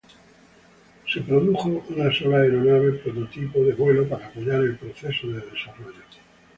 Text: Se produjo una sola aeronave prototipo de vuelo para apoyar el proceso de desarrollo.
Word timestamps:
Se 1.11 1.21
produjo 1.21 1.69
una 1.89 2.11
sola 2.11 2.37
aeronave 2.37 2.93
prototipo 2.93 3.59
de 3.59 3.73
vuelo 3.73 4.09
para 4.09 4.25
apoyar 4.29 4.61
el 4.63 4.75
proceso 4.75 5.27
de 5.27 5.41
desarrollo. 5.41 5.93